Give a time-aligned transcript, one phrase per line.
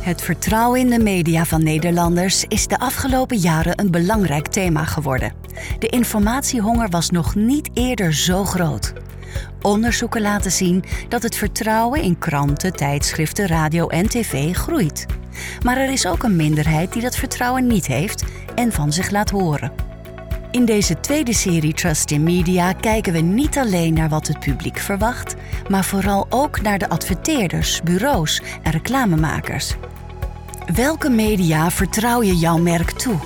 [0.00, 5.32] Het vertrouwen in de media van Nederlanders is de afgelopen jaren een belangrijk thema geworden.
[5.78, 8.92] De informatiehonger was nog niet eerder zo groot.
[9.62, 15.06] Onderzoeken laten zien dat het vertrouwen in kranten, tijdschriften, radio en tv groeit.
[15.62, 18.24] Maar er is ook een minderheid die dat vertrouwen niet heeft
[18.54, 19.89] en van zich laat horen.
[20.50, 24.78] In deze tweede serie Trust in Media kijken we niet alleen naar wat het publiek
[24.78, 25.34] verwacht,
[25.68, 29.74] maar vooral ook naar de adverteerders, bureaus en reclamemakers.
[30.74, 33.18] Welke media vertrouw je jouw merk toe?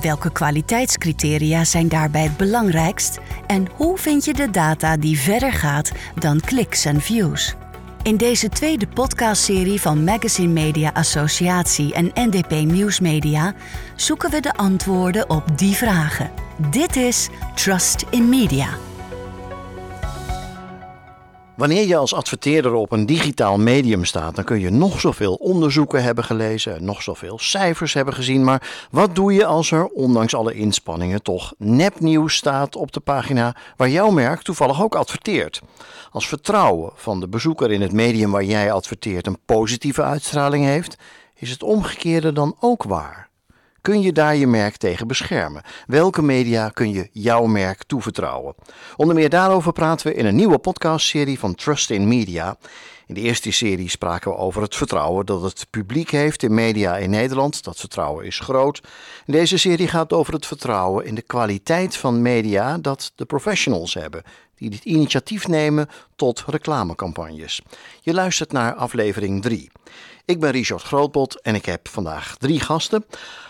[0.00, 3.18] Welke kwaliteitscriteria zijn daarbij het belangrijkst?
[3.46, 7.54] En hoe vind je de data die verder gaat dan kliks en views?
[8.02, 13.54] In deze tweede podcastserie van Magazine Media Associatie en NDP Nieuwsmedia
[13.96, 16.48] zoeken we de antwoorden op die vragen.
[16.68, 18.68] Dit is Trust in Media.
[21.56, 26.02] Wanneer je als adverteerder op een digitaal medium staat, dan kun je nog zoveel onderzoeken
[26.02, 28.44] hebben gelezen, nog zoveel cijfers hebben gezien.
[28.44, 33.56] Maar wat doe je als er, ondanks alle inspanningen, toch nepnieuws staat op de pagina
[33.76, 35.60] waar jouw merk toevallig ook adverteert?
[36.10, 40.96] Als vertrouwen van de bezoeker in het medium waar jij adverteert een positieve uitstraling heeft,
[41.34, 43.29] is het omgekeerde dan ook waar?
[43.80, 45.62] Kun je daar je merk tegen beschermen?
[45.86, 48.54] Welke media kun je jouw merk toevertrouwen?
[48.96, 52.56] Onder meer daarover praten we in een nieuwe podcastserie van Trust in Media.
[53.06, 56.96] In de eerste serie spraken we over het vertrouwen dat het publiek heeft in media
[56.96, 57.64] in Nederland.
[57.64, 58.80] Dat vertrouwen is groot.
[59.26, 64.22] Deze serie gaat over het vertrouwen in de kwaliteit van media dat de professionals hebben.
[64.54, 67.62] Die dit initiatief nemen tot reclamecampagnes.
[68.00, 69.70] Je luistert naar aflevering 3.
[70.24, 73.04] Ik ben Richard Grootbot en ik heb vandaag drie gasten.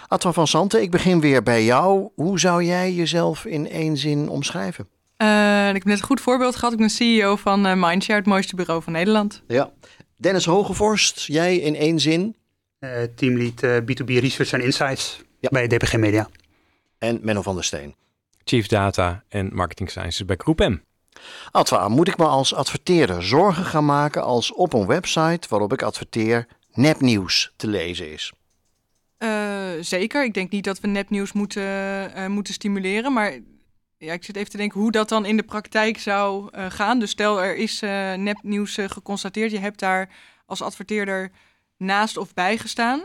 [0.08, 2.08] Atwa van Santen, ik begin weer bij jou.
[2.14, 4.88] Hoe zou jij jezelf in één zin omschrijven?
[5.18, 6.72] Uh, ik heb net een goed voorbeeld gehad.
[6.72, 9.42] Ik ben CEO van uh, Mindshare, het mooiste bureau van Nederland.
[9.46, 9.70] Ja.
[10.16, 12.36] Dennis Hogevorst, jij in één zin?
[12.80, 16.28] Uh, teamlead B2B Research and Insights bij DPG Media.
[16.98, 17.94] En Menno van der Steen.
[18.44, 20.76] Chief Data en Marketing Sciences bij Groep M.
[21.50, 25.82] Atwa, moet ik me als adverteerder zorgen gaan maken als op een website waarop ik
[25.82, 28.32] adverteer nepnieuws te lezen is?
[29.22, 30.24] Uh, zeker.
[30.24, 31.62] Ik denk niet dat we nepnieuws moeten,
[32.16, 33.12] uh, moeten stimuleren.
[33.12, 33.38] Maar
[33.98, 36.98] ja, ik zit even te denken hoe dat dan in de praktijk zou uh, gaan.
[36.98, 37.80] Dus stel er is
[38.16, 39.50] nepnieuws geconstateerd.
[39.50, 40.08] Je hebt daar
[40.46, 41.30] als adverteerder
[41.76, 43.00] naast of bij gestaan.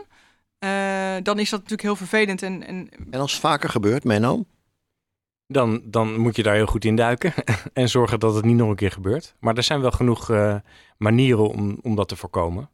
[1.22, 2.42] dan is dat natuurlijk heel vervelend.
[2.42, 2.88] En, en...
[3.10, 4.44] en als het vaker gebeurt, Menno?
[5.46, 7.32] Dan, dan moet je daar heel goed in duiken
[7.72, 9.34] en zorgen dat het niet nog een keer gebeurt.
[9.40, 10.30] Maar er zijn wel genoeg
[10.96, 12.70] manieren om, om dat te voorkomen.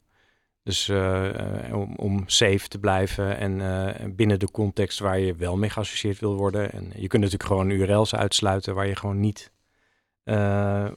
[0.63, 1.29] Dus uh,
[1.71, 6.19] om, om, safe te blijven en uh, binnen de context waar je wel mee geassocieerd
[6.19, 6.71] wil worden.
[6.71, 9.51] En je kunt natuurlijk gewoon URL's uitsluiten waar je gewoon niet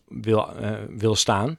[0.07, 0.49] wil,
[0.89, 1.59] wil staan.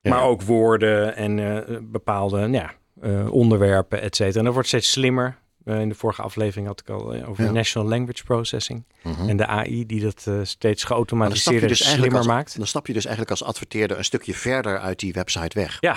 [0.00, 0.10] Ja.
[0.10, 2.68] Maar ook woorden en bepaalde nou
[3.00, 4.38] ja, onderwerpen, et cetera.
[4.38, 5.38] En dat wordt steeds slimmer.
[5.64, 7.50] in de vorige aflevering had ik al over ja.
[7.50, 8.84] National Language Processing.
[9.02, 9.28] Mm -hmm.
[9.28, 12.56] En de AI die dat steeds geautomatiseerd en dus slimmer als, maakt.
[12.56, 15.76] Dan stap je dus eigenlijk als adverteerder een stukje verder uit die website weg.
[15.80, 15.96] Ja,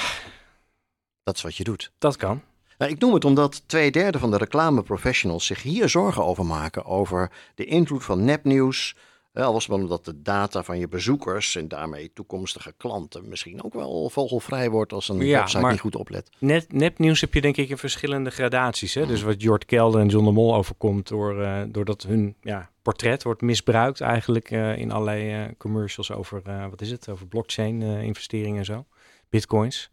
[1.32, 1.92] dat is wat je doet.
[1.98, 2.42] Dat kan.
[2.78, 6.86] Nou, ik noem het omdat twee derde van de reclameprofessionals zich hier zorgen over maken.
[6.86, 8.96] Over de invloed van nepnieuws.
[9.34, 13.74] Al was het omdat de data van je bezoekers en daarmee toekomstige klanten misschien ook
[13.74, 16.30] wel vogelvrij wordt als een ja, website niet goed oplet.
[16.40, 18.94] Net, nepnieuws heb je denk ik in verschillende gradaties.
[18.94, 19.06] Hè?
[19.06, 23.24] Dus wat Jort Kelder en John de Mol overkomt door, uh, doordat hun ja, portret
[23.24, 28.60] wordt misbruikt eigenlijk uh, in allerlei uh, commercials over, wat is het, over blockchain investeringen
[28.60, 28.86] en zo,
[29.30, 29.92] bitcoins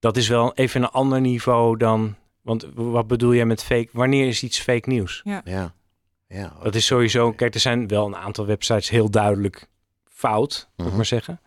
[0.00, 2.16] dat is wel even een ander niveau dan.
[2.42, 3.88] Want wat bedoel jij met fake?
[3.92, 5.20] Wanneer is iets fake nieuws?
[5.24, 5.40] Ja.
[5.44, 5.74] ja.
[6.26, 7.32] ja dat is sowieso.
[7.32, 9.68] Kijk, er zijn wel een aantal websites heel duidelijk
[10.08, 11.40] fout, moet ik maar zeggen.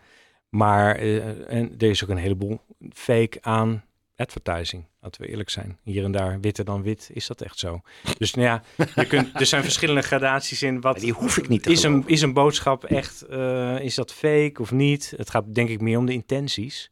[0.50, 2.62] Maar uh, en er is ook een heleboel
[2.94, 3.84] fake aan
[4.16, 4.86] advertising.
[5.02, 5.78] Laten we eerlijk zijn.
[5.84, 7.82] Hier en daar, witter dan wit, is dat echt zo.
[8.18, 8.64] Dus nou ja,
[8.96, 10.82] je kunt, er zijn verschillende gradaties in.
[10.82, 14.14] Wat, die hoef ik niet te is een, is een boodschap echt, uh, is dat
[14.14, 15.14] fake of niet?
[15.18, 16.92] Het gaat denk ik meer om de intenties.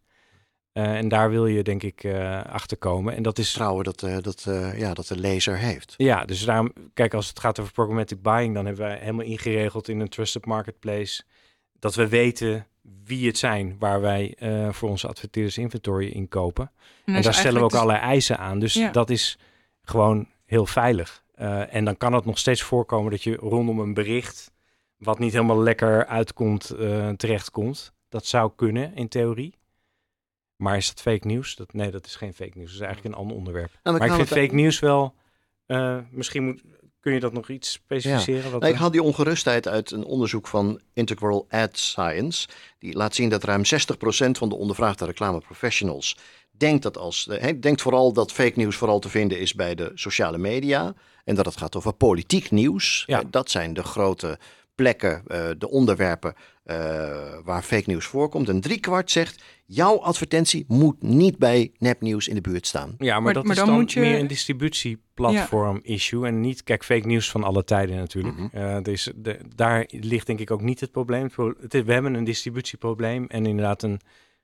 [0.74, 3.16] Uh, en daar wil je denk ik uh, achter komen.
[3.16, 3.52] En dat is.
[3.52, 4.44] Trouwen dat, uh, dat,
[4.76, 5.94] ja, dat de lezer heeft.
[5.98, 9.88] Ja, dus daarom, kijk, als het gaat over programmatic buying, dan hebben wij helemaal ingeregeld
[9.88, 11.24] in een trusted marketplace.
[11.80, 12.68] Dat we weten
[13.04, 14.38] wie het zijn waar wij
[14.72, 16.72] voor onze adverteerders inventory in kopen.
[17.06, 17.80] En, en daar stellen we ook dus...
[17.80, 18.60] allerlei eisen aan.
[18.60, 18.92] Dus ja.
[18.92, 19.38] dat is
[19.84, 21.24] gewoon heel veilig.
[21.70, 24.52] en dan kan het nog steeds voorkomen dat je rondom een bericht,
[24.98, 26.68] wat niet helemaal lekker uitkomt,
[27.18, 27.94] terechtkomt.
[28.10, 29.60] Dat zou kunnen in theorie.
[30.62, 31.56] Maar is dat fake nieuws?
[31.56, 32.72] Dat, nee, dat is geen fake nieuws.
[32.72, 33.72] Dat is eigenlijk een ander onderwerp.
[33.84, 35.14] Nou, maar ik vind fake nieuws wel...
[35.68, 36.62] Uh, misschien moet,
[37.00, 38.44] kun je dat nog iets specificeren?
[38.44, 38.50] Ja.
[38.50, 42.48] Wat nou, ik haal die ongerustheid uit een onderzoek van Integral Ad Science.
[42.80, 43.68] Die laat zien dat ruim 60%
[44.32, 46.18] van de ondervraagde reclameprofessionals
[46.52, 47.28] denkt dat als.
[47.30, 50.94] Hij denkt vooral dat fake nieuws vooral te vinden is bij de sociale media.
[51.24, 53.04] En dat het gaat over politiek nieuws.
[53.08, 53.20] Ja.
[53.20, 54.40] Eh, Dat zijn de grote
[54.76, 56.76] plekken, eh, de onderwerpen eh,
[57.44, 58.50] waar fake nieuws voorkomt.
[58.50, 62.96] En driekwart zegt: jouw advertentie moet niet bij nepnieuws in de buurt staan.
[62.98, 66.26] Ja, maar, Maar- dat maar is dan dan moet je- meer een distributieplatform issue.
[66.28, 68.36] En niet, kijk, fake nieuws van alle tijden natuurlijk.
[68.86, 71.30] Dus de, daar ligt denk ik ook niet het probleem.
[71.62, 74.00] Het is, we hebben een distributieprobleem en inderdaad een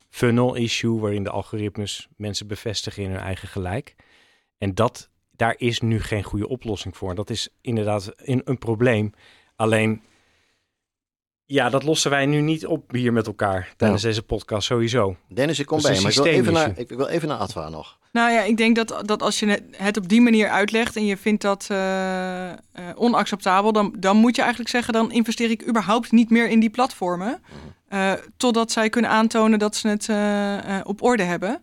[0.09, 0.99] funnel issue...
[0.99, 3.95] waarin de algoritmes mensen bevestigen in hun eigen gelijk.
[4.57, 7.15] En dat, daar is nu geen goede oplossing voor.
[7.15, 9.11] Dat is inderdaad een, een probleem.
[9.55, 10.01] Alleen,
[11.49, 13.73] ja, dat lossen wij nu niet op hier met elkaar...
[13.77, 15.15] tijdens deze podcast sowieso.
[15.27, 17.07] Dennis, ik kom Dat bij is je, een maar ik wil, even naar, ik wil
[17.07, 17.97] even naar Atwa nog.
[18.11, 21.17] Nou ja, ik denk dat, dat als je het- op die manier uitlegt en je
[21.17, 22.57] vindt dat eh, eh,
[22.95, 26.69] onacceptabel, dan, dan moet je eigenlijk zeggen, dan investeer ik überhaupt niet meer in die
[26.69, 27.41] platformen.
[27.87, 31.61] eh, totdat zij kunnen aantonen dat ze het eh, eh, op orde hebben.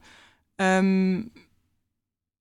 [0.56, 1.22] Ehm,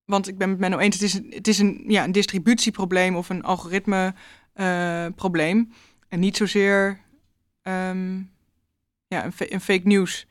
[0.06, 3.16] want ik ben met Menno eens, het is, een- het is een, ja, een distributieprobleem
[3.16, 4.14] of een algoritme
[4.54, 5.74] eh, probleem.
[6.10, 7.00] En niet zozeer
[7.64, 8.16] ehm,
[9.08, 10.26] ja, een, fa- een fake news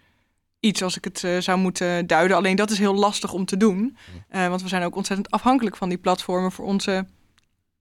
[0.61, 2.37] iets als ik het eh, zou moeten duiden.
[2.37, 3.97] Alleen dat is heel lastig om te doen.
[4.29, 7.07] Eh, want we zijn ook ontzettend afhankelijk van die platformen voor onze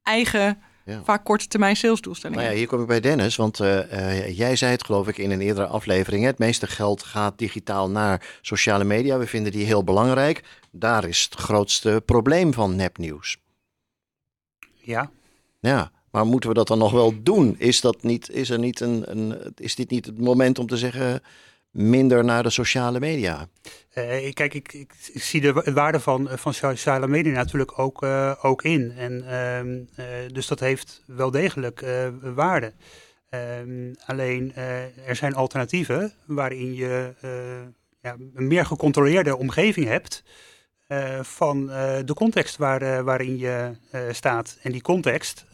[0.03, 1.03] eigen, Ja.
[1.03, 2.43] vaak korte termijn salesdoelstellingen.
[2.43, 5.17] Nou ja, hier kom ik bij Dennis, want eh, eh, jij zei het geloof ik
[5.17, 6.21] in een eerdere aflevering.
[6.23, 9.17] hè, Het meeste geld gaat digitaal naar sociale media.
[9.17, 10.43] We vinden die heel belangrijk.
[10.71, 13.37] Daar is het grootste probleem van nepnieuws.
[14.77, 15.11] Ja,
[15.59, 17.55] Ja, maar moeten we dat dan nog wel doen?
[17.57, 20.77] Is, dat niet, is, er niet een, een, is dit niet het moment om te
[20.77, 21.21] zeggen
[21.71, 23.47] minder naar de sociale media?
[23.89, 28.03] Eh, kijk, ik, ik, zie de wa- waarde van, eh, van sociale media natuurlijk ook,
[28.03, 28.91] eh, ook in.
[28.91, 31.85] En, ehm, eh, dus dat heeft wel degelijk
[32.21, 32.73] waarde.
[33.29, 34.55] Ehm, alleen
[35.05, 37.13] er zijn alternatieven waarin je
[38.01, 40.23] ja, een meer gecontroleerde omgeving hebt.
[40.91, 43.71] Eh, van eh, de context waar, eh, waarin je
[44.11, 44.57] staat.
[44.61, 45.45] En die context,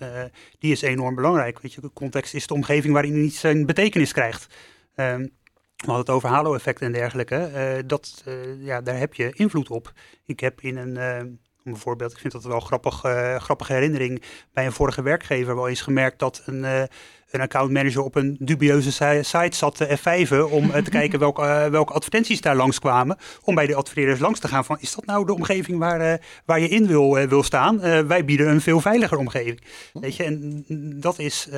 [0.60, 1.60] die is enorm belangrijk.
[1.60, 4.56] Weet je, context is de omgeving waarin iets zijn betekenis krijgt.
[4.96, 7.84] Ehm, we hadden het over halo-effect en dergelijke.
[7.86, 8.24] dat,
[8.60, 9.92] ja, daar heb je invloed op.
[10.26, 11.40] Ik heb in een,
[11.72, 13.04] bijvoorbeeld, ik vind dat wel een grappig,
[13.38, 14.22] grappige herinnering,
[14.54, 16.84] bij een vorige werkgever wel eens gemerkt dat een, eh
[17.32, 21.42] een accountmanager op een dubieuze si- site zat te F5'en om eh, te kijken welke,
[21.42, 23.18] eh, welke advertenties daar langskwamen.
[23.44, 26.60] Om bij de adverteerders langs te gaan van, is dat nou de omgeving waar, waar
[26.60, 27.80] je in wil, wil staan?
[28.08, 29.62] Wij bieden een veel veiliger omgeving.
[29.94, 30.66] Weet je, en
[31.00, 31.50] dat is,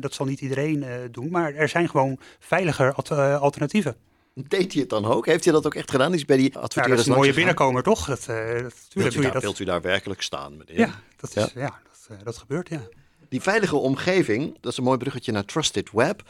[0.00, 2.94] dat zal niet iedereen doen, maar er zijn gewoon veiliger
[3.38, 3.96] alternatieven.
[4.34, 5.26] Deed hij het dan ook?
[5.26, 6.14] Heeft hij dat ook echt gedaan?
[6.14, 8.06] Is bij die Ja, dat is een mooie binnenkomer, toch?
[8.06, 9.42] Dat, eh, dat, tuurlijk Wilt u, doe je daar, dat.
[9.42, 10.78] wilt u daar werkelijk staan, meneer?
[10.78, 11.48] Ja, dat, is, Ja.
[11.54, 11.80] ja.
[12.08, 12.80] dat, eh, dat gebeurt, ja.
[13.28, 16.22] Die veilige omgeving, dat is een mooi bruggetje naar Trusted Web.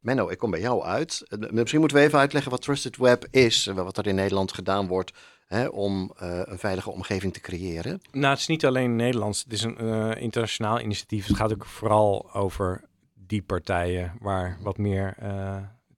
[0.00, 1.22] Menno, ik kom bij jou uit.
[1.28, 3.66] Eh, Misschien moeten we even uitleggen wat Trusted Web is.
[3.74, 5.12] Wat er in Nederland gedaan wordt
[5.46, 8.00] hè, om eh, een veilige omgeving te creëren.
[8.12, 9.42] Nou, het is niet alleen Nederlands.
[9.42, 11.26] Het is een eh, internationaal initiatief.
[11.26, 15.56] Het gaat ook vooral over die partijen waar wat meer eh,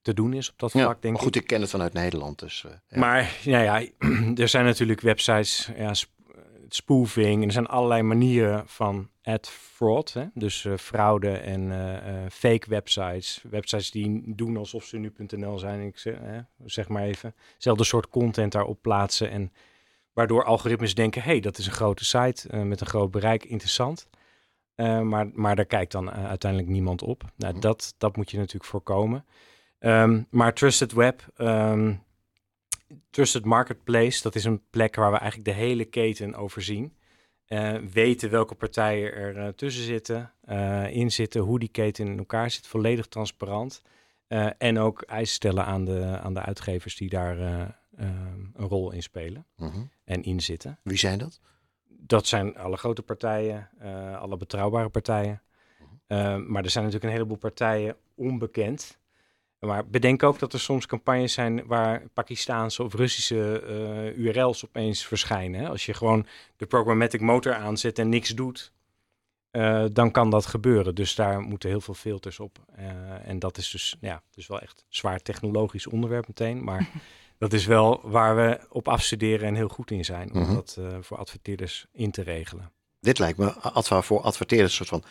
[0.08, 2.38] te doen is op dat vlak, denk maar goed, ik ken het vanuit Nederland.
[2.38, 2.98] Dus, eh, ja.
[2.98, 3.86] Maar ja, ja,
[4.42, 6.16] er zijn natuurlijk websites, ja, sp-
[6.68, 7.40] spoofing.
[7.40, 10.12] En er zijn allerlei manieren van ad fraud.
[10.12, 10.24] Hè?
[10.34, 13.42] Dus eh, fraude en eh, fake websites.
[13.50, 15.80] Websites die doen alsof ze nu.nl zijn.
[15.86, 17.34] Ik zeg, hè, zeg maar even.
[17.58, 19.30] Zelfde soort content daarop plaatsen.
[19.30, 19.52] En
[20.12, 24.08] waardoor algoritmes denken, hey, dat is een grote site met een groot bereik, interessant.
[25.02, 27.22] Maar, maar daar kijkt dan uiteindelijk niemand op.
[27.36, 27.62] Nou, Mhm.
[27.62, 29.24] dat, dat moet je natuurlijk voorkomen.
[29.78, 31.94] Ehm, maar Trusted Web, ehm,
[33.10, 36.96] Trusted Marketplace, dat is een plek waar we eigenlijk de hele keten overzien.
[37.46, 42.18] Eh weten welke partijen er eh, tussen zitten, eh, in zitten, hoe die keten in
[42.18, 43.82] elkaar zit, volledig transparant.
[44.58, 47.68] En ook eisen stellen aan de, aan de uitgevers die daar eh, eh,
[48.54, 49.78] een rol in spelen Mhm.
[50.04, 50.78] en in zitten.
[50.82, 51.40] Wie zijn dat?
[51.88, 53.68] Dat zijn alle grote partijen,
[54.20, 55.42] alle betrouwbare partijen.
[56.06, 58.98] Eh, maar er zijn natuurlijk een heleboel partijen onbekend.
[59.60, 65.06] Maar bedenk ook dat er soms campagnes zijn waar Pakistaanse of Russische eh, URL's opeens
[65.06, 65.60] verschijnen.
[65.60, 65.68] hè.
[65.68, 68.72] Als je gewoon de programmatic motor aanzet en niks doet,
[69.50, 70.94] eh, dan kan dat gebeuren.
[70.94, 72.58] Dus daar moeten heel veel filters op.
[72.76, 76.64] Eh, en dat is dus, ja, dus wel echt zwaar technologisch onderwerp meteen.
[76.64, 76.88] Maar
[77.38, 80.32] dat is wel waar we op afstuderen en heel goed in zijn.
[80.34, 80.54] Om Mhm.
[80.54, 82.72] dat voor adverteerders in te regelen.
[83.00, 85.10] Dit lijkt me adva voor adverteerders een soort van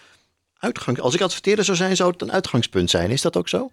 [0.57, 0.99] uitgang.
[0.99, 3.11] Als ik adverteerder zou zijn, zou het een uitgangspunt zijn.
[3.11, 3.71] Is dat ook zo?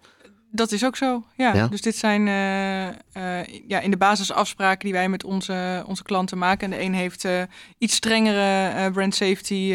[0.55, 1.53] Dat is ook zo, ja.
[1.53, 1.67] Ja.
[1.67, 6.03] Dus dit zijn eh, eh, ja, in de basis afspraken die wij met onze, onze
[6.03, 6.71] klanten maken.
[6.71, 7.41] En de een heeft eh,
[7.77, 9.73] iets strengere brand safety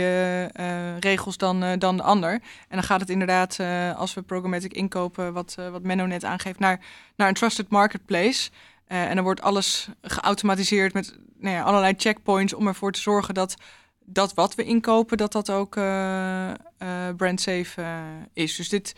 [1.01, 2.33] regels dan, dan de ander.
[2.33, 3.59] En dan gaat het inderdaad,
[3.97, 6.81] als we programmatic inkopen, wat, wat Menno net aangeeft, naar,
[7.17, 8.51] naar een trusted marketplace.
[8.87, 13.55] en dan wordt alles geautomatiseerd met nou ja, allerlei checkpoints om ervoor te zorgen dat
[14.05, 15.75] dat wat we inkopen, dat dat ook
[17.17, 17.83] brand safe
[18.33, 18.57] is.
[18.57, 18.95] Dus dit,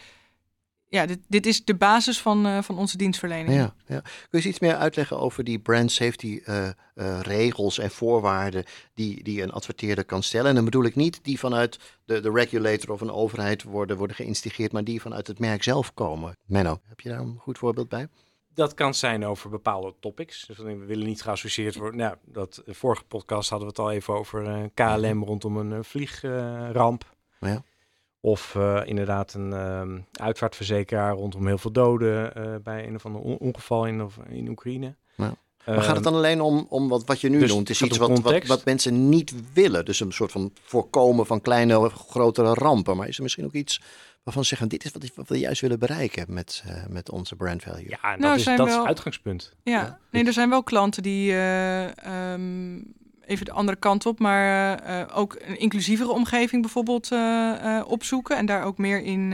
[0.93, 3.55] ja, dit, dit is de basis van, uh, van onze dienstverlening.
[3.55, 4.01] Ja, ja.
[4.01, 8.65] Kun je eens iets meer uitleggen over die brand safety uh, uh, regels en voorwaarden
[8.95, 10.49] die, die een adverteerder kan stellen?
[10.49, 14.17] En dan bedoel ik niet die vanuit de, de regulator of een overheid worden, worden
[14.17, 16.37] geïnstigeerd, maar die vanuit het merk zelf komen.
[16.45, 18.09] Menno, heb je daar een goed voorbeeld bij?
[18.55, 20.45] Dat kan zijn over bepaalde topics.
[20.47, 22.01] Dus we willen niet geassocieerd worden.
[22.01, 27.15] Nou, dat de vorige podcast hadden we het al even over KLM rondom een vliegramp.
[27.41, 27.63] ja.
[28.25, 33.21] Of uh, inderdaad een uh, uitvaartverzekeraar rondom heel veel doden uh, bij een of ander
[33.21, 34.95] ongeval in, of in Oekraïne.
[35.17, 35.35] Ja.
[35.67, 37.69] Maar gaat het dan alleen om, om wat, wat je nu dus noemt?
[37.69, 39.85] Het is iets wat, wat, wat, mensen niet willen.
[39.85, 42.97] Dus een soort van voorkomen van kleine of grotere rampen.
[42.97, 43.81] Maar is er misschien ook iets
[44.23, 47.37] waarvan ze zeggen: dit is wat, wat we juist willen bereiken met, uh, met onze
[47.37, 47.89] brand value?
[47.89, 48.81] Ja, dat, nou, is, dat wel...
[48.81, 49.55] is uitgangspunt.
[49.63, 49.73] Ja.
[49.73, 49.99] ja.
[50.11, 51.33] nee, er zijn wel klanten die.
[51.35, 58.37] Um, even de andere kant op, maar uh, ook een inclusievere omgeving bijvoorbeeld uh, opzoeken
[58.37, 59.33] en daar ook meer in,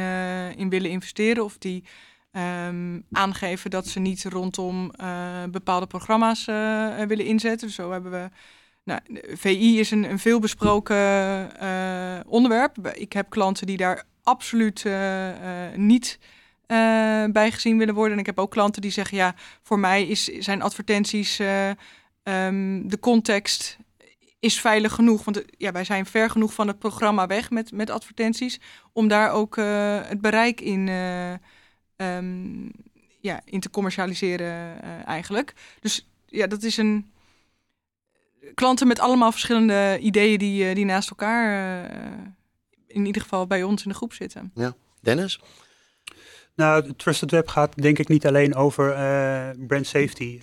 [0.57, 1.45] in willen investeren.
[1.45, 1.85] Of die
[2.33, 4.92] um, aangeven dat ze niet rondom
[5.50, 6.45] bepaalde programma's
[7.07, 7.66] willen inzetten.
[7.66, 8.30] Dus zo hebben we.
[8.85, 10.97] Nou, VI is een, een veelbesproken
[12.26, 12.88] onderwerp.
[12.92, 14.85] Ik heb klanten die daar absoluut
[15.75, 16.18] niet
[17.33, 18.12] bij gezien willen worden.
[18.12, 21.40] En ik heb ook klanten die zeggen: ja, voor mij is, zijn advertenties.
[22.28, 23.78] Um, de context
[24.38, 25.25] is veilig genoeg.
[25.25, 28.61] Want ja, wij zijn ver genoeg van het programma weg met, met advertenties.
[28.92, 31.32] Om daar ook uh, het bereik in, uh,
[31.97, 32.70] um,
[33.20, 35.54] ja, in te commercialiseren uh, eigenlijk.
[35.80, 37.11] Dus ja, dat is een...
[38.54, 41.90] Klanten met allemaal verschillende ideeën die, die naast elkaar
[42.87, 44.50] in ieder geval bij ons in de groep zitten.
[44.54, 45.40] Ja, Dennis?
[46.54, 48.90] Nou, Trusted Web gaat denk ik niet alleen over
[49.66, 50.40] brand safety.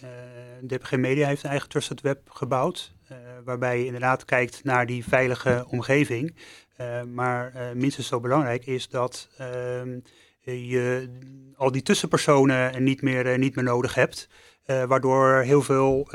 [0.68, 2.94] DPG Media heeft een eigen Trusted Web gebouwd.
[3.12, 6.36] Uh, waarbij je inderdaad kijkt naar die veilige omgeving.
[6.82, 10.00] Uh, maar uh, minstens zo belangrijk is dat ehm,
[10.42, 11.10] je
[11.56, 14.30] al die tussenpersonen niet meer, niet meer nodig hebt.
[14.66, 16.08] waardoor heel veel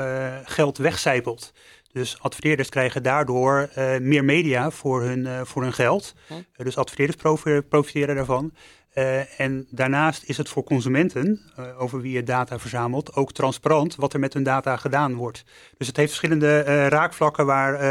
[0.43, 1.53] geld wegcijpelt.
[1.91, 6.15] Dus adverteerders krijgen daardoor meer media voor hun, voor hun geld.
[6.55, 8.53] dus adverteerders profiteren daarvan.
[8.95, 13.95] Uh, en daarnaast is het voor consumenten, uh, over wie je data verzamelt, ook transparant
[13.95, 15.43] wat er met hun data gedaan wordt.
[15.77, 17.81] Dus het heeft verschillende uh, raakvlakken waar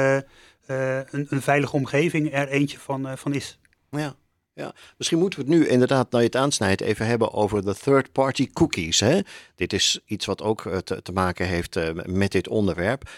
[0.66, 3.58] een, een, veilige omgeving er eentje van, van is.
[3.90, 4.14] Ja.
[4.54, 7.74] Ja, misschien moeten we het nu inderdaad, nou je het aansnijdt, even hebben over de
[7.74, 9.00] third-party cookies.
[9.00, 9.20] Hè?
[9.54, 13.10] Dit is iets wat ook te, te maken heeft met dit onderwerp.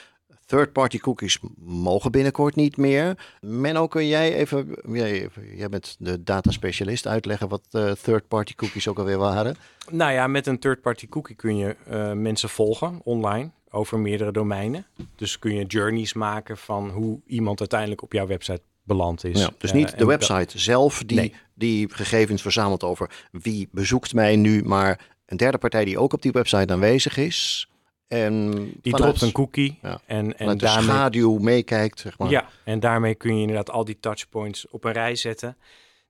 [0.53, 3.19] Third-party cookies mogen binnenkort niet meer.
[3.41, 8.89] Menno, kun jij even, jij, jij bent de data specialist, uitleggen wat uh, third-party cookies
[8.89, 9.57] ook alweer waren?
[9.91, 14.87] Nou ja, met een third-party cookie kun je uh, mensen volgen online over meerdere domeinen.
[15.17, 19.41] Dus kun je journeys maken van hoe iemand uiteindelijk op jouw website beland is.
[19.41, 21.35] Ja, dus niet uh, de website zelf die, nee.
[21.55, 26.23] die gegevens verzamelt over wie bezoekt mij nu, maar een derde partij die ook op
[26.23, 27.67] die website aanwezig is,
[28.13, 28.51] en
[28.83, 29.79] die dropt een cookie.
[30.07, 32.31] En, en de daarmee, schaduw meekijkt, zeg maar.
[32.31, 35.57] Ja, en daarmee kun je inderdaad al die touchpoints op een rij zetten.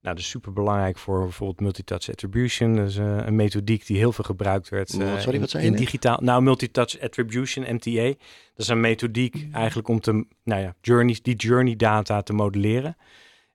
[0.02, 2.76] Nou, dat is super belangrijk voor bijvoorbeeld multitouch attribution.
[2.76, 5.72] Dat is uh, een methodiek die heel veel gebruikt werd uh, Sorry, wat zei in,
[5.72, 6.18] in digitaal.
[6.20, 8.06] Nou, multitouch attribution, MTA.
[8.06, 8.16] Dat
[8.56, 12.96] is een methodiek eigenlijk om te, nou ja, journeys, die journey data te modelleren.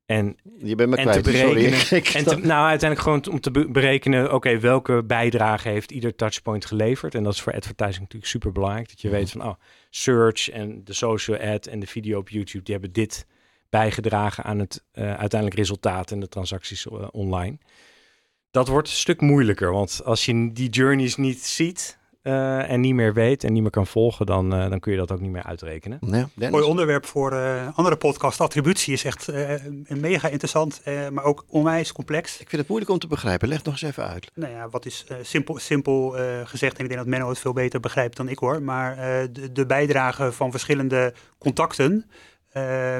[0.08, 1.80] En, je bent me en kwijt, te berekenen.
[1.80, 2.04] Sorry.
[2.14, 7.16] en te, nou, uiteindelijk gewoon om te berekenen, oké, welke bijdrage heeft ieder touchpoint geleverd?
[7.16, 8.90] En dat is voor advertising natuurlijk super belangrijk.
[8.90, 9.54] Dat je weet van, oh,
[9.90, 13.26] search en de social ad en de video op YouTube, die hebben dit
[13.70, 17.58] bijgedragen aan het uh, uiteindelijk resultaat en de transacties uh, online.
[18.52, 22.93] Dat wordt een stuk moeilijker, want als je die journeys niet ziet, uh, en niet
[22.93, 25.31] meer weet en niet meer kan volgen, dan, uh, dan kun je dat ook niet
[25.31, 26.00] meer uitrekenen.
[26.01, 28.41] Ja, Mooi onderwerp voor uh, andere podcast.
[28.41, 29.31] Attributie is echt
[29.88, 30.81] mega interessant,
[31.12, 32.31] maar ook onwijs complex.
[32.31, 33.48] Ik vind het moeilijk om te begrijpen.
[33.48, 34.31] Leg nog eens even uit.
[34.34, 37.79] Nou ja, wat is simpel, simpel gezegd, en ik denk dat Menno het veel beter
[37.79, 38.96] begrijpt dan ik hoor, maar
[39.31, 42.05] de, de bijdrage van verschillende contacten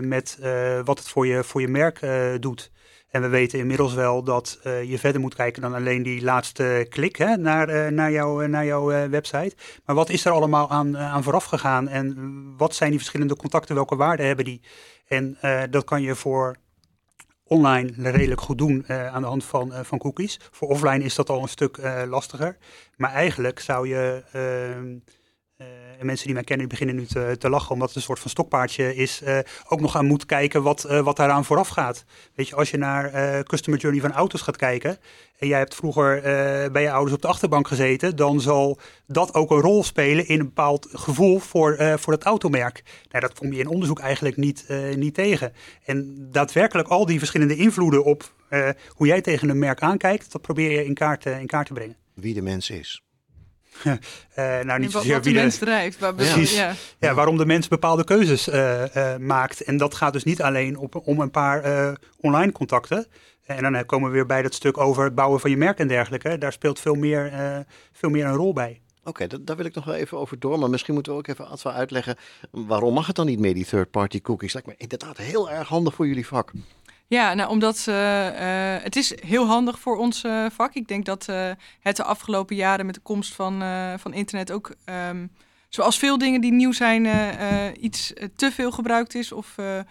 [0.02, 0.40] met
[0.84, 2.00] wat het voor je, voor je merk
[2.40, 2.72] doet.
[3.08, 6.86] En we weten inmiddels wel dat uh, je verder moet kijken dan alleen die laatste
[6.90, 9.56] klik hè, naar, uh, naar, jou, uh, naar jouw website.
[9.86, 12.16] Maar wat is er allemaal aan, aan vooraf gegaan en
[12.58, 14.62] wat zijn die verschillende contacten, welke waarden hebben die?
[15.08, 15.38] En
[15.70, 16.56] dat kan je voor
[17.44, 20.40] online redelijk goed doen aan de hand van, van cookies.
[20.52, 22.58] Voor offline is dat al een stuk lastiger.
[22.96, 24.96] Maar eigenlijk zou je ehm,
[26.00, 28.20] en mensen die mij kennen, die beginnen nu te, te lachen, omdat het een soort
[28.20, 29.22] van stokpaardje is,
[29.68, 32.06] ook nog aan moet kijken wat, wat daaraan vooraf gaat.
[32.36, 34.98] Weet je, als je naar Customer Journey van auto's gaat kijken,
[35.38, 36.22] en jij hebt vroeger
[36.72, 40.40] bij je ouders op de achterbank gezeten, dan zal dat ook een rol spelen in
[40.40, 42.84] een bepaald gevoel voor, voor het automerk.
[43.10, 45.54] Nou, dat kom je in onderzoek eigenlijk niet, niet tegen.
[45.86, 48.34] En daadwerkelijk al die verschillende invloeden op
[48.90, 51.96] hoe jij tegen een merk aankijkt, dat probeer je in kaart, in kaart te brengen.
[52.14, 53.02] Wie de mens is.
[53.84, 53.94] Uh,
[54.68, 56.00] nou, niet zozeer wat de mens drijft.
[56.00, 56.56] Waar Precies.
[56.56, 56.74] Ja.
[57.00, 57.14] ja.
[57.14, 59.62] waarom de mens bepaalde keuzes uh, uh, maakt.
[59.62, 63.08] En dat gaat dus niet alleen op, om een paar online contacten.
[63.46, 65.88] En dan komen we weer bij dat stuk over het bouwen van je merk en
[65.88, 66.38] dergelijke.
[66.38, 67.32] Daar speelt veel meer,
[67.92, 68.82] veel meer een rol bij.
[69.08, 70.60] Oké, daar wil ik nog wel even over door.
[70.60, 72.16] Maar misschien moeten we ook even Adva uitleggen.
[72.52, 74.54] Waarom mag het dan niet meer, die third-party cookies?
[74.54, 76.52] Lijkt me inderdaad heel erg handig voor jullie vak.
[77.10, 80.74] Ja, nou, omdat uh, uh, het is heel handig voor ons uh, vak.
[80.74, 81.26] Ik denk dat
[81.80, 83.62] het de afgelopen jaren met de komst van,
[84.00, 84.76] van internet ook,
[85.10, 85.32] um,
[85.70, 87.08] zoals veel dingen die nieuw zijn,
[87.84, 89.32] iets te veel gebruikt is.
[89.32, 89.86] Of um,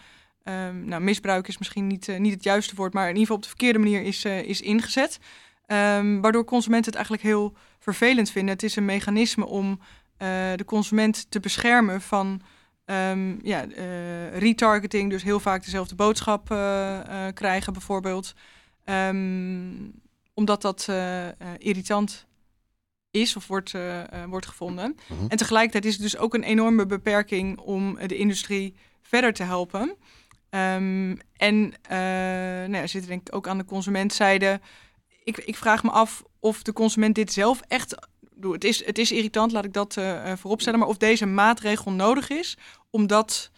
[0.85, 3.49] nou, misbruik is misschien niet, niet het juiste woord, maar in ieder geval op de
[3.49, 5.19] verkeerde manier is, is ingezet.
[5.67, 8.55] Um, waardoor consumenten het eigenlijk heel vervelend vinden.
[8.55, 9.81] Het is een mechanisme om
[10.57, 12.41] de consument te beschermen van
[12.91, 18.35] Um, ja, uh, retargeting, dus heel vaak dezelfde boodschap uh, uh, krijgen bijvoorbeeld.
[18.85, 19.93] Um,
[20.35, 20.89] omdat dat
[21.59, 22.27] irritant
[23.11, 23.73] is of wordt,
[24.29, 24.97] wordt gevonden.
[25.07, 25.29] -hmm.
[25.29, 29.97] En tegelijkertijd is het dus ook een enorme beperking om de industrie verder te helpen.
[30.51, 31.75] Um, en
[32.69, 34.61] nou ja, zit denk ik ook aan de consumentzijde.
[35.25, 38.09] Ik, ik vraag me af of de consument dit zelf echt
[38.41, 40.79] het, is, het is irritant, laat ik dat uh, vooropstellen.
[40.79, 42.57] Maar of deze maatregel nodig is
[42.91, 43.51] om dat,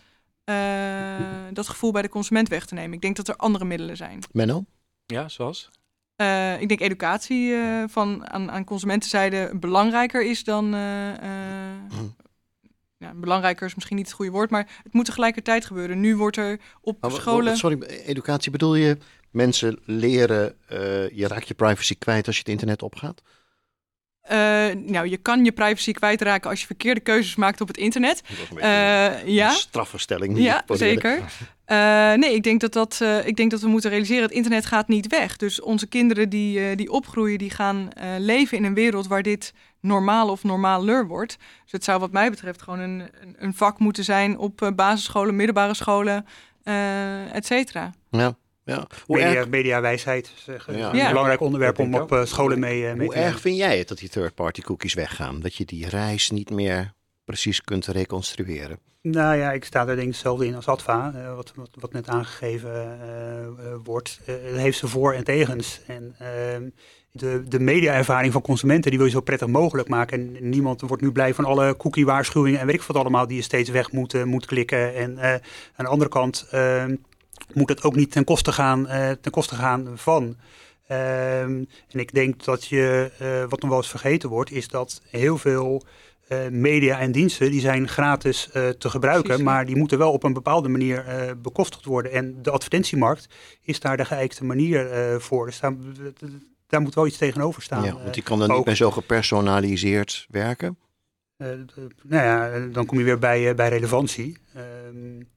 [0.45, 1.17] uh,
[1.53, 2.93] dat gevoel bij de consument weg te nemen.
[2.93, 4.23] Ik denk dat er andere middelen zijn.
[4.33, 4.65] Menno?
[5.07, 5.71] Ja, zoals?
[6.17, 7.55] Uh, ik denk educatie
[7.87, 10.65] van, aan, aan consumentenzijde belangrijker is dan.
[10.65, 12.17] Mm.
[12.97, 16.01] Ja, belangrijker is misschien niet het goede woord, maar het moet tegelijkertijd gebeuren.
[16.01, 17.57] Nu wordt er op oh, scholen.
[17.57, 18.99] Sorry, educatie bedoel je
[19.31, 20.57] mensen leren,
[21.13, 23.23] je raakt je privacy kwijt als je het internet opgaat?
[24.33, 24.37] Uh,
[24.75, 28.23] nou, je kan je privacy kwijtraken als je verkeerde keuzes maakt op het internet.
[28.55, 29.51] Uh, ja.
[29.51, 30.39] Strafverstelling.
[30.39, 31.19] Ja, zeker.
[31.67, 34.89] Uh, nee, ik denk dat, dat, ik denk dat we moeten realiseren, het internet gaat
[34.89, 35.37] niet weg.
[35.37, 40.29] Dus onze kinderen die, die opgroeien, die gaan leven in een wereld waar dit normaal
[40.29, 41.37] of normaler wordt.
[41.63, 45.37] Dus het zou wat mij betreft gewoon een, een, een vak moeten zijn op basisscholen,
[45.37, 46.27] middelbare scholen,
[47.33, 47.93] et cetera.
[48.11, 48.37] Ja.
[48.69, 48.87] Ja.
[49.07, 49.49] Hoe media, erg...
[49.49, 50.33] mediawijsheid
[50.67, 50.93] ja.
[50.93, 53.89] een belangrijk onderwerp om op uh, scholen mee, uh, mee Hoe erg vind jij het
[53.89, 55.41] dat die third-party cookies weggaan?
[55.41, 56.93] Dat je die reis niet meer
[57.25, 58.79] precies kunt reconstrueren?
[59.03, 61.93] Nou ja, ik sta er denk ik hetzelfde in als Adva, uh, wat, wat, wat,
[61.93, 62.99] net aangegeven
[63.85, 64.21] wordt.
[64.25, 65.81] het heeft ze voor- en tegens.
[65.87, 66.69] En ehm,
[67.11, 70.37] de, de media-ervaring van consumenten, die wil je zo prettig mogelijk maken.
[70.37, 73.43] En niemand wordt nu blij van alle cookie-waarschuwingen en weet ik wat allemaal, die je
[73.43, 74.95] steeds weg moet, moet klikken.
[74.95, 75.21] En
[75.77, 76.95] aan de andere kant ehm,
[77.55, 80.23] moet het ook niet ten koste gaan, uh, ten koste gaan van.
[80.23, 85.03] Um, en ik denk dat je, uh, wat nog wel eens vergeten wordt, is dat
[85.11, 85.85] heel veel
[86.29, 90.23] uh, media en diensten, die zijn gratis te gebruiken, Precies, maar die moeten wel op
[90.23, 91.05] een bepaalde manier
[91.43, 92.13] bekostigd worden.
[92.13, 93.29] En de advertentiemarkt
[93.63, 94.87] is daar de geëikte manier
[95.21, 95.47] voor.
[95.47, 95.75] Dus daar,
[96.67, 97.85] daar, moet wel iets tegenover staan.
[97.85, 100.79] Ja, want die kan dan niet meer zo gepersonaliseerd werken?
[101.39, 101.49] Uh,
[102.03, 104.39] nou ja, dan kom je weer bij, uh, bij relevantie.
[104.57, 104.63] Uh,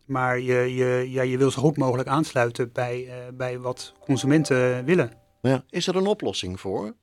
[0.05, 4.85] maar je, je, ja, je wil zo goed mogelijk aansluiten bij, uh, bij wat consumenten
[4.85, 5.11] willen.
[5.41, 6.95] Ja, is er een oplossing voor?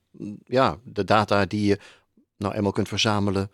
[0.43, 1.79] Ja, de data die je
[2.37, 3.51] nou eenmaal kunt verzamelen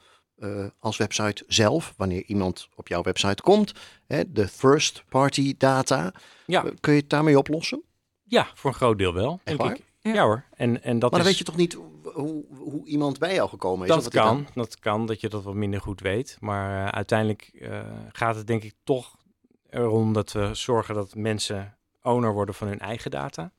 [0.80, 3.74] als website zelf, wanneer iemand op jouw website komt,
[4.08, 6.14] hè, de first party data.
[6.46, 6.66] Ja.
[6.80, 7.84] kun je het daarmee oplossen?
[8.24, 9.84] Ja, voor een groot deel wel, denk ik.
[10.14, 10.24] Ja.
[10.24, 10.44] hoor.
[10.56, 11.78] En, en dat maar dan weet je toch niet
[12.14, 13.94] hoe, hoe iemand bij jou gekomen is?
[13.94, 16.38] Dat kan, dat kan, dat je dat wat minder goed weet.
[16.40, 17.80] Maar uh, uiteindelijk uh,
[18.12, 19.16] gaat het denk ik toch
[19.70, 23.52] erom dat we zorgen dat mensen owner worden van hun eigen data.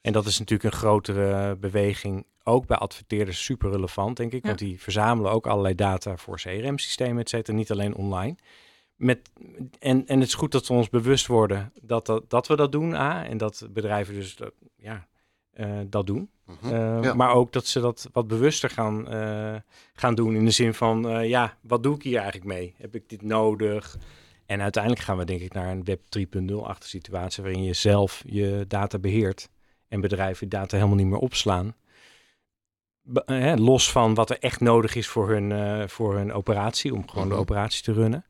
[0.00, 4.42] En dat is natuurlijk een grotere beweging, ook bij adverteerders super relevant, denk ik.
[4.42, 4.46] Ja.
[4.46, 8.36] Want die verzamelen ook allerlei data voor CRM-systemen, et cetera, niet alleen online.
[8.96, 9.30] Met,
[9.78, 12.72] en, en het is goed dat we ons bewust worden dat, dat, dat we dat
[12.72, 13.24] doen, A.
[13.24, 15.00] En dat bedrijven dus dat, ja, uh,
[15.86, 16.30] dat doen.
[16.64, 16.70] Uh,
[17.02, 17.14] ja.
[17.14, 19.54] Maar ook dat ze dat wat bewuster gaan, uh,
[19.92, 20.34] gaan doen.
[20.34, 22.74] In de zin van, ja, wat doe ik hier eigenlijk mee?
[22.76, 23.96] Heb ik dit nodig?
[24.46, 27.42] En uiteindelijk gaan we denk ik naar een web 3.0-achtige situatie...
[27.42, 29.48] waarin je zelf je data beheert.
[29.88, 31.74] En bedrijven data helemaal niet meer opslaan.
[33.02, 36.94] Be los van wat er echt nodig is voor hun, voor hun operatie...
[36.94, 37.42] om gewoon de mhm.
[37.42, 38.24] operatie te runnen.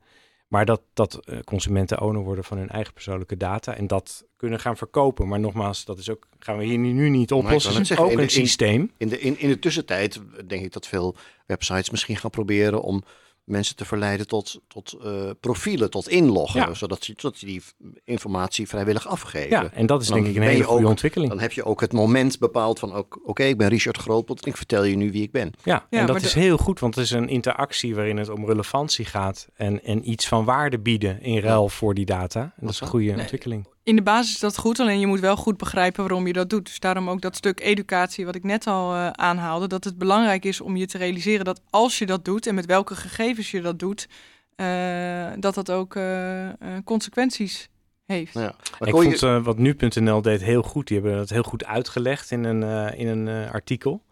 [0.49, 4.61] Maar dat, dat uh, consumenten owner worden van hun eigen persoonlijke data en dat kunnen
[4.61, 5.29] gaan verkopen.
[5.29, 7.73] Maar nogmaals, dat is ook, gaan we hier nu niet oplossen.
[7.73, 8.91] Het is ook een systeem.
[8.97, 13.03] In de, in, in de tussentijd denk ik dat veel websites misschien gaan proberen om
[13.49, 16.75] mensen te verleiden tot, tot eh, profielen, tot inloggen, Ja.
[16.75, 17.63] zodat, ze, zodat ze die
[18.05, 19.51] informatie vrijwillig afgeven.
[19.51, 21.31] Ja, en dat is denk ik een hele goede ook- ontwikkeling.
[21.31, 24.51] Dan heb je ook het moment bepaald van, ook- oké, ik ben Richard Grootpot en
[24.51, 25.53] ik vertel je nu wie ik ben.
[25.63, 28.29] Ja, Ja, en dat is de- heel goed, want het is een interactie waarin het
[28.29, 32.41] om relevantie gaat en, en iets van waarde bieden in ruil voor die data.
[32.43, 33.21] En dat is een goede Nee.
[33.21, 33.67] ontwikkeling.
[33.89, 36.51] In de basis is dat goed, alleen je moet wel goed begrijpen waarom je dat
[36.51, 36.65] doet.
[36.67, 39.67] Dus daarom ook dat stuk educatie wat ik net al eh, aanhaalde.
[39.67, 42.67] Dat het belangrijk is om je te realiseren dat als je dat doet en met
[42.67, 44.09] welke gegevens je dat doet,
[44.55, 47.69] eh, dat dat ook eh, eh, consequenties
[48.05, 48.35] heeft.
[48.35, 48.55] Ja.
[48.79, 50.87] Ik je- vond eh, wat nu.nl deed heel goed.
[50.87, 54.05] Die hebben het heel goed uitgelegd in een, eh, in een eh, artikel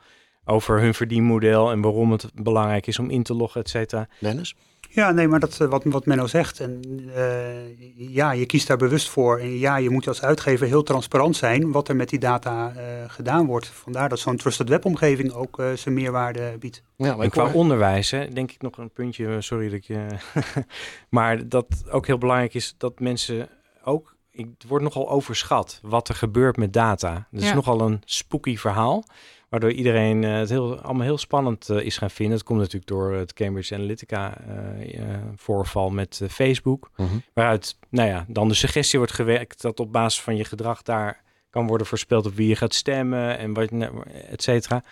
[0.45, 4.09] over hun verdienmodel en waarom het belangrijk is om in te loggen, et cetera.
[4.21, 4.55] Dennis?
[4.91, 6.61] Ja, nee, maar dat, eh, wat, wat Menno zegt.
[6.61, 6.81] En,
[7.15, 9.39] eh, ja, je kiest daar bewust voor.
[9.39, 12.83] En ja, je moet als uitgever heel transparant zijn wat er met die data eh,
[13.07, 13.67] gedaan wordt.
[13.67, 16.83] Vandaar dat zo'n trusted web omgeving ook eh, zijn meerwaarde biedt.
[16.97, 19.73] Ja, maar En ik qua hoor- onderwijs, hè, denk ik nog een puntje, sorry dat
[19.75, 20.07] ik je...
[21.09, 23.49] maar dat ook heel belangrijk is dat mensen
[23.85, 24.17] ook...
[24.31, 27.27] ik- Het wordt nogal overschat wat er gebeurt met data.
[27.31, 27.55] Het is Ja.
[27.55, 29.05] nogal een spooky verhaal,
[29.57, 32.37] waardoor iedereen eh, het heel, allemaal heel spannend eh, is gaan vinden.
[32.37, 35.03] Het komt natuurlijk door het Cambridge Analytica eh,
[35.37, 36.91] voorval met Facebook.
[36.97, 37.09] Mhm.
[37.33, 41.23] Waaruit, nou ja, dan de suggestie wordt gewerkt dat op basis van je gedrag daar
[41.51, 43.71] kan worden voorspeld op wie je gaat stemmen en wat,
[44.29, 44.83] et cetera.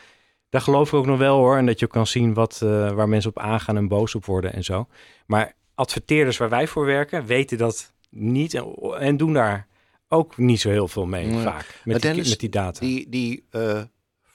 [0.49, 1.57] Daar geloof ik ook nog wel hoor.
[1.57, 2.59] En dat je ook kan zien wat,
[2.95, 4.87] waar mensen op aangaan en boos op worden en zo.
[5.27, 9.67] Maar adverteerders waar wij voor werken, weten dat niet en, en doen daar
[10.09, 11.81] ook niet zo heel veel mee vaak.
[11.85, 12.81] Met die, Dennis, met die data.
[12.81, 13.45] Die, die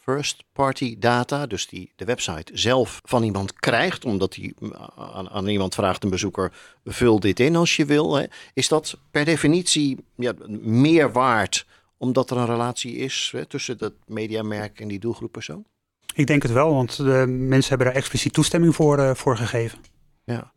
[0.10, 4.54] first party data, dus die de website zelf van iemand krijgt, omdat hij
[4.96, 6.52] aan, aan iemand vraagt, een bezoeker,
[6.86, 8.16] vul dit in als je wil.
[8.16, 8.26] Hè.
[8.54, 11.66] Is dat per definitie ja, meer waard
[11.98, 15.66] omdat er een relatie is hè, tussen dat mediamerk en die doelgroeppersoon?
[16.14, 19.80] Ik denk het wel, want de mensen hebben daar expliciet toestemming voor, eh, voor gegeven.
[20.24, 20.54] Ja.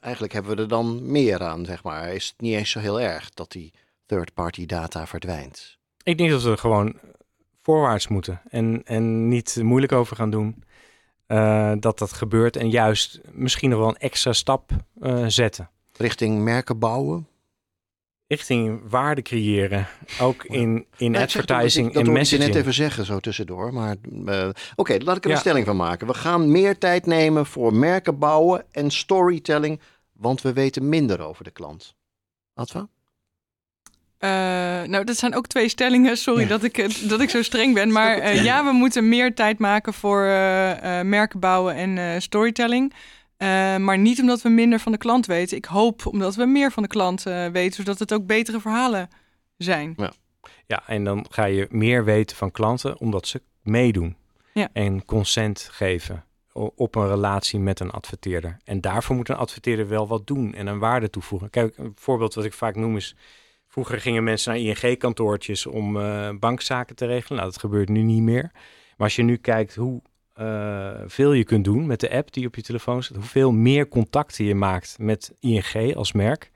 [0.00, 2.14] Eigenlijk hebben we er dan meer aan, zeg maar.
[2.14, 3.72] Is het niet eens zo heel erg dat die
[4.06, 5.78] third party data verdwijnt?
[6.02, 6.94] Ik denk dat we gewoon
[7.70, 10.64] voorwaarts moeten en, en niet moeilijk over gaan doen.
[11.26, 15.70] eh, dat dat gebeurt en juist misschien nog wel een extra stap eh, zetten.
[15.96, 17.28] Richting merken bouwen?
[18.26, 19.86] Richting waarde creëren,
[20.20, 22.48] ook in, in dat- advertising dat, dat en messaging.
[22.48, 23.72] net even zeggen, zo tussendoor.
[23.72, 25.34] Maar eh, oké, laat ik er Ja.
[25.34, 26.06] een stelling van maken.
[26.06, 29.80] We gaan meer tijd nemen voor merken bouwen en storytelling,
[30.12, 31.94] want we weten minder over de klant.
[32.54, 32.88] Adva?
[34.20, 34.30] Eh,
[34.82, 36.16] nou, dat zijn ook twee stellingen.
[36.16, 36.48] Sorry Ja.
[36.48, 37.92] dat, ik, dat ik zo streng ben.
[37.92, 42.92] Maar eh, ja, we moeten meer tijd maken voor eh, merken bouwen en storytelling.
[43.78, 45.56] Maar niet omdat we minder van de klant weten.
[45.56, 49.08] Ik hoop omdat we meer van de klant weten, zodat het ook betere verhalen
[49.56, 49.96] zijn.
[50.66, 54.16] Ja, en dan ga je meer weten van klanten omdat ze meedoen.
[54.52, 54.68] Ja.
[54.72, 56.24] En consent geven
[56.74, 58.56] op een relatie met een adverteerder.
[58.64, 61.50] En daarvoor moet een adverteerder wel wat doen en een waarde toevoegen.
[61.50, 63.14] Kijk, een voorbeeld wat ik vaak noem is...
[63.72, 67.38] Vroeger gingen mensen naar ING-kantoortjes om eh, bankzaken te regelen.
[67.38, 68.50] Nou, dat gebeurt nu niet meer.
[68.96, 70.02] Maar als je nu kijkt hoe
[70.34, 73.16] eh, veel je kunt doen met de app die op je telefoon zit...
[73.16, 76.50] hoeveel meer contacten je maakt met ING als merk...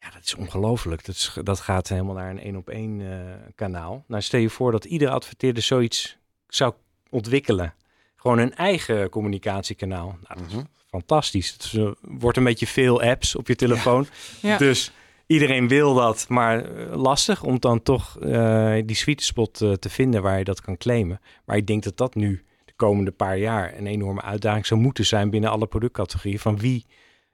[0.00, 1.04] Ja, dat is ongelooflijk.
[1.04, 3.18] Dat, is- dat gaat helemaal naar een één-op-één eh,
[3.54, 4.04] kanaal.
[4.06, 6.16] Nou, stel je voor dat iedere adverteerder zoiets
[6.48, 6.72] zou
[7.10, 7.74] ontwikkelen.
[8.16, 10.06] Gewoon een eigen communicatiekanaal.
[10.22, 10.64] Nou, dat is Mhm.
[10.88, 11.50] fantastisch.
[11.52, 14.06] Het eh, wordt een beetje veel apps op je telefoon.
[14.40, 14.58] Ja.
[14.58, 14.92] Dus
[15.28, 19.88] iedereen wil dat, maar eh, lastig om dan toch eh, die sweet spot eh, te
[19.88, 21.20] vinden waar je dat kan claimen.
[21.44, 25.06] Maar ik denk dat dat nu de komende paar jaar een enorme uitdaging zou moeten
[25.06, 26.38] zijn binnen alle productcategorieën.
[26.38, 26.86] Van wie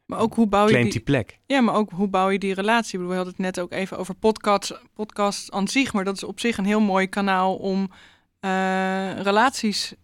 [0.06, 1.38] Maar ook hoe bouw je claimt die, die plek?
[1.46, 2.92] Ja, maar ook hoe bouw je die relatie?
[2.92, 6.16] Ik bedoel, we hadden het net ook even over podcasts, podcasts aan zich, maar dat
[6.16, 7.90] is op zich een heel mooi kanaal om
[8.40, 9.94] eh, relaties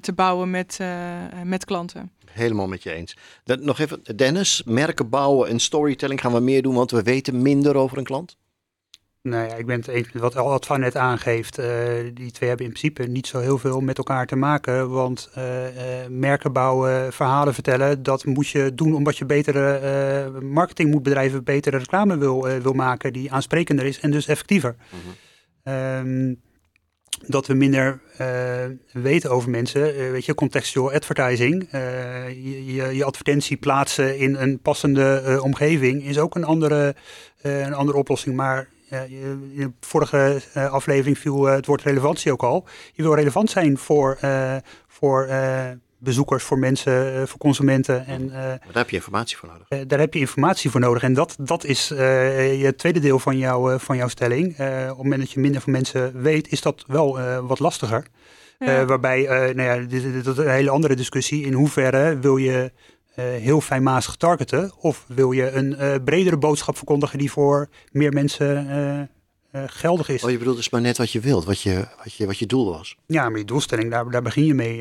[0.00, 2.10] te bouwen met, eh, met klanten.
[2.30, 3.16] Helemaal met je eens.
[3.44, 7.42] Dat, nog even, Dennis, merken bouwen en storytelling gaan we meer doen, want we weten
[7.42, 8.36] minder over een klant.
[9.22, 11.58] Nou ja, ik ben het eens met wat Adva net aangeeft.
[11.58, 11.68] Eh,
[12.14, 14.90] die twee hebben in principe niet zo heel veel met elkaar te maken.
[14.90, 20.40] Want eh, eh, merken bouwen, verhalen vertellen, dat moet je doen omdat je betere eh,
[20.40, 24.76] marketing moet bedrijven, betere reclame wil, eh, wil maken die aansprekender is en dus effectiever.
[25.62, 26.34] Ehm,
[27.26, 28.26] dat we minder eh,
[28.92, 29.94] weten over mensen.
[29.94, 31.68] Eh, weet je, contextual advertising.
[31.70, 36.94] eh, je, je, advertentie plaatsen in een passende omgeving is ook een andere,
[37.42, 38.36] een andere oplossing.
[38.36, 38.68] Maar
[39.08, 42.66] in de vorige aflevering viel het woord relevantie ook al.
[42.92, 44.18] Je wil relevant zijn voor,
[44.86, 45.28] voor
[45.98, 48.06] bezoekers, voor mensen, eh, voor consumenten.
[48.06, 49.66] En eh, Maar daar heb je informatie voor nodig.
[49.68, 51.02] eh, daar heb je informatie voor nodig.
[51.02, 54.56] En dat, dat is eh, je tweede deel van, jou, eh, van jouw stelling.
[54.56, 57.58] Eh, op het moment dat je minder van mensen weet, is dat wel eh, wat
[57.58, 58.06] lastiger.
[58.58, 58.84] Ja.
[58.84, 59.22] waarbij,
[59.54, 61.44] nou ja, dit, dit, dat is een hele andere discussie.
[61.44, 62.72] In hoeverre wil je
[63.14, 64.72] heel fijnmazig targeten?
[64.78, 69.10] Of wil je een bredere boodschap verkondigen die voor meer mensen
[69.66, 70.24] geldig is?
[70.24, 72.46] Oh, je bedoelt dus maar net wat je wilt, wat je, wat je, wat je
[72.46, 72.96] doel was.
[73.06, 74.76] Ja, maar je doelstelling, daar, daar begin je mee,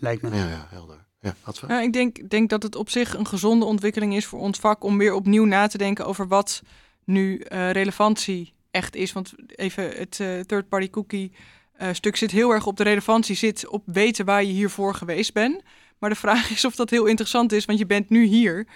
[0.00, 0.28] lijkt me.
[0.30, 1.00] Ja, ja helder.
[1.20, 1.34] Ja,
[1.68, 4.84] ja, ik denk, denk dat het op zich een gezonde ontwikkeling is voor ons vak
[4.84, 6.62] om weer opnieuw na te denken over wat
[7.04, 9.12] nu uh, relevantie echt is.
[9.12, 11.32] Want even het uh, third-party cookie
[11.80, 15.32] uh, stuk zit heel erg op de relevantie, zit op weten waar je hiervoor geweest
[15.32, 15.62] bent.
[15.98, 18.66] Maar de vraag is of dat heel interessant is, want je bent nu hier.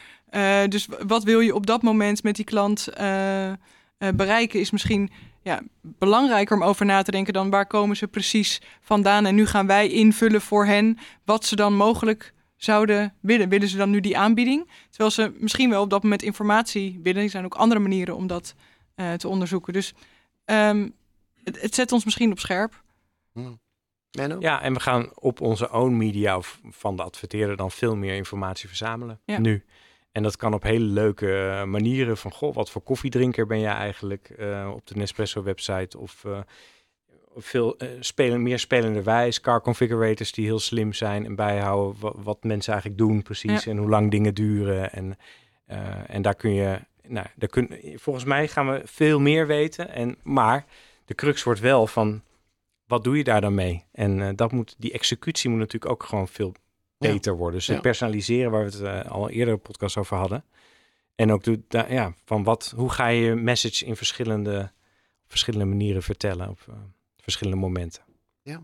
[0.68, 2.88] dus wat wil je op dat moment met die klant
[4.14, 5.10] bereiken, is misschien
[5.44, 9.26] ja, belangrijker om over na te denken dan waar komen ze precies vandaan.
[9.26, 13.48] En nu gaan wij invullen voor hen wat ze dan mogelijk zouden willen.
[13.48, 14.70] Willen ze dan nu die aanbieding?
[14.88, 17.22] Terwijl ze misschien wel op dat moment informatie willen.
[17.22, 18.54] Er zijn ook andere manieren om dat
[18.96, 19.72] uh, te onderzoeken.
[19.72, 19.94] Dus
[20.44, 20.94] um,
[21.42, 22.83] het, het, zet ons misschien op scherp.
[23.33, 23.62] Hmm.
[24.40, 28.14] Ja, en we gaan op onze own media of van de adverteerder dan veel meer
[28.14, 29.38] informatie verzamelen ja.
[29.38, 29.64] nu.
[30.14, 32.16] En dat kan op hele leuke eh, manieren.
[32.16, 35.98] Van, goh, wat voor koffiedrinker ben jij eigenlijk uh, op de Nespresso-website?
[35.98, 36.38] Of uh,
[37.37, 39.40] veel uh, spelen, meer spelenderwijs.
[39.40, 43.64] Car configurators die heel slim zijn en bijhouden wat, wat mensen eigenlijk doen precies.
[43.64, 43.70] Ja.
[43.70, 44.92] En hoe lang dingen duren.
[44.92, 45.16] En,
[46.07, 49.90] en daar kun je, nou, daar kun, volgens mij gaan we veel meer weten.
[49.90, 50.64] En, maar
[51.05, 52.22] de crux wordt wel van,
[52.87, 53.85] wat doe je daar dan mee?
[53.92, 56.55] En dat moet, die executie moet natuurlijk ook gewoon veel
[56.98, 57.59] beter worden.
[57.59, 60.44] Dus het personaliseren, waar we het uh, al eerder podcast over hadden.
[61.14, 64.72] En ook de, ja, van wat, hoe ga je message in verschillende,
[65.26, 66.74] verschillende manieren vertellen op uh,
[67.16, 68.02] verschillende momenten.
[68.42, 68.62] Ja,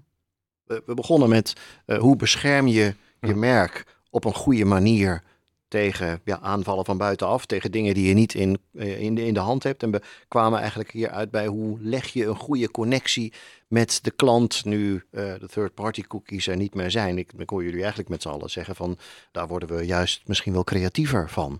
[0.64, 5.22] we, we begonnen met uh, hoe bescherm je je merk op een goede manier
[5.70, 9.40] tegen ja, aanvallen van buitenaf, tegen dingen die je niet in, in, de, in de
[9.40, 9.82] hand hebt.
[9.82, 13.32] En we kwamen eigenlijk hier uit bij hoe leg je een goede connectie
[13.68, 17.18] met de klant nu uh, de third-party cookies er niet meer zijn.
[17.18, 18.98] Ik, ik hoor jullie eigenlijk met z'n allen zeggen van
[19.32, 21.58] daar worden we juist misschien wel creatiever van.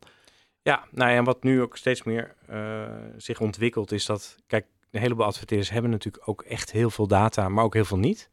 [0.63, 2.83] Ja, nou ja, en wat nu ook steeds meer uh,
[3.17, 7.49] zich ontwikkelt is dat, kijk, een heleboel adverteerders hebben natuurlijk ook echt heel veel data,
[7.49, 8.31] maar ook heel veel niet.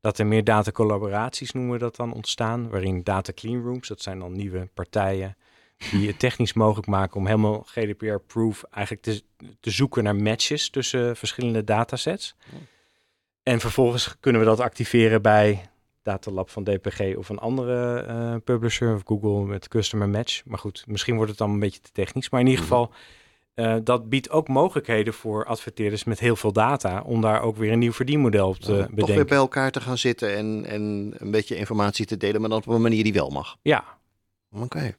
[0.00, 4.02] Dat er meer data collaboraties noemen we dat dan ontstaan, waarin data clean rooms, dat
[4.02, 5.36] zijn dan nieuwe partijen
[5.90, 9.22] die het technisch mogelijk maken om helemaal GDPR-proof eigenlijk te,
[9.60, 12.36] te zoeken naar matches tussen verschillende datasets.
[13.42, 15.70] En vervolgens kunnen we dat activeren bij
[16.02, 20.44] Datalab van DPG of een andere uh, publisher of Google met Customer Match.
[20.44, 22.30] Maar goed, misschien wordt het dan een beetje te technisch.
[22.30, 22.72] Maar in ieder mhm.
[22.72, 22.92] geval,
[23.58, 27.72] uh, dat biedt ook mogelijkheden voor adverteerders met heel veel data om daar ook weer
[27.72, 28.96] een nieuw verdienmodel op te bedenken.
[28.96, 32.50] Toch weer bij elkaar te gaan zitten en, en een beetje informatie te delen, maar
[32.50, 33.56] dan op een manier die wel mag.
[33.62, 33.84] Ja.
[34.52, 34.64] Oké.
[34.64, 34.94] Okay.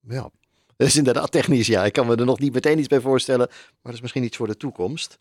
[0.00, 0.30] Ja.
[0.76, 1.84] Dat is inderdaad technisch, ja.
[1.84, 4.36] Ik kan me er nog niet meteen iets bij voorstellen, maar dat is misschien iets
[4.36, 5.16] voor de toekomst.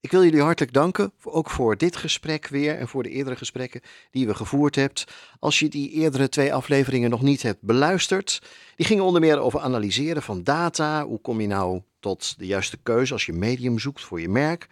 [0.00, 3.80] Ik wil jullie hartelijk danken, ook voor dit gesprek weer en voor de eerdere gesprekken
[4.10, 5.04] die we gevoerd hebt.
[5.38, 8.42] Als je die eerdere twee afleveringen nog niet hebt beluisterd,
[8.76, 11.04] die gingen onder meer over analyseren van data.
[11.06, 14.68] Hoe kom je nou tot de juiste keuze als je medium zoekt voor je merk?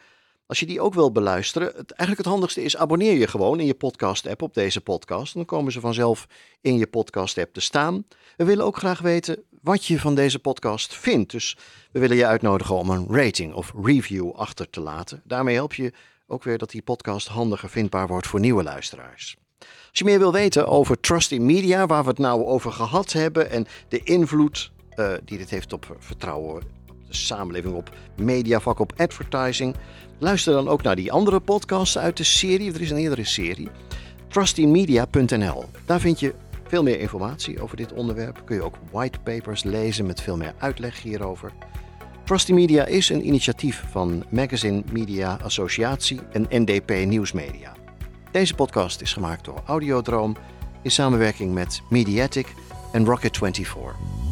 [0.46, 3.66] Als je die ook wil beluisteren, het, eigenlijk het handigste is abonneer je gewoon in
[3.66, 5.34] je podcast-app op deze podcast.
[5.34, 6.26] Dan komen ze vanzelf
[6.60, 8.04] in je podcast-app te staan.
[8.36, 11.30] We willen ook graag weten wat je van deze podcast vindt.
[11.30, 11.56] Dus
[11.92, 15.22] we willen je uitnodigen om een rating of review achter te laten.
[15.24, 15.92] Daarmee help je
[16.26, 19.36] ook weer dat die podcast handiger vindbaar wordt voor nieuwe luisteraars.
[19.58, 23.12] Als je meer wil weten over Trust in Media, waar we het nou over gehad
[23.12, 26.64] hebben en de invloed uh, die dit heeft op vertrouwen op
[27.06, 29.76] de samenleving, op mediavak, op advertising,
[30.18, 32.74] luister dan ook naar die andere podcasts uit de serie.
[32.74, 33.68] Er is een eerdere serie.
[34.28, 35.64] Trustymedia.nl.
[35.84, 36.34] Daar vind je
[36.68, 38.42] veel meer informatie over dit onderwerp.
[38.44, 41.52] Kun je ook whitepapers lezen met veel meer uitleg hierover.
[42.24, 47.72] Trusty Media is een initiatief van Magazine Media Associatie en NDP Nieuwsmedia.
[48.30, 50.36] Deze podcast is gemaakt door Audiodroom
[50.82, 52.46] in samenwerking met Mediatic
[52.92, 54.25] en Rocket24.